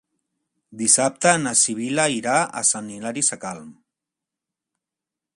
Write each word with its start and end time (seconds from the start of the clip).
Dissabte 0.77 1.33
na 1.41 1.51
Sibil·la 1.63 2.05
irà 2.13 2.37
a 2.61 2.63
Sant 2.69 2.87
Hilari 2.93 3.23
Sacalm. 3.27 3.69